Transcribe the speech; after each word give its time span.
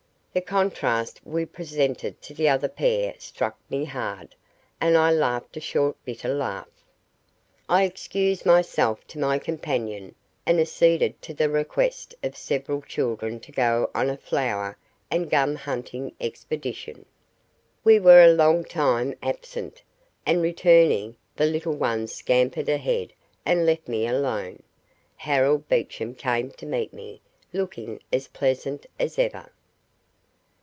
The 0.33 0.39
contrast 0.39 1.19
we 1.25 1.43
presented 1.43 2.21
to 2.21 2.33
the 2.33 2.47
other 2.47 2.69
pair 2.69 3.15
struck 3.19 3.57
me 3.69 3.83
hard, 3.83 4.33
and 4.79 4.95
I 4.95 5.11
laughed 5.11 5.57
a 5.57 5.59
short 5.59 5.97
bitter 6.05 6.33
laugh. 6.33 6.69
I 7.67 7.83
excused 7.83 8.45
myself 8.45 9.05
to 9.07 9.19
my 9.19 9.39
companion, 9.39 10.15
and 10.45 10.57
acceded 10.61 11.21
to 11.23 11.33
the 11.33 11.49
request 11.49 12.15
of 12.23 12.37
several 12.37 12.81
children 12.81 13.41
to 13.41 13.51
go 13.51 13.91
on 13.93 14.09
a 14.09 14.15
flower 14.15 14.77
and 15.11 15.29
gum 15.29 15.55
hunting 15.57 16.13
expedition. 16.21 17.05
We 17.83 17.99
were 17.99 18.23
a 18.23 18.31
long 18.31 18.63
time 18.63 19.15
absent, 19.21 19.81
and 20.25 20.41
returning, 20.41 21.17
the 21.35 21.45
little 21.45 21.75
ones 21.75 22.15
scampered 22.15 22.69
ahead 22.69 23.11
and 23.45 23.65
left 23.65 23.89
me 23.89 24.07
alone. 24.07 24.63
Harold 25.17 25.67
Beecham 25.67 26.15
came 26.15 26.51
to 26.51 26.65
meet 26.65 26.93
me, 26.93 27.19
looking 27.51 27.99
as 28.13 28.29
pleasant 28.29 28.85
as 28.97 29.19
ever. 29.19 29.51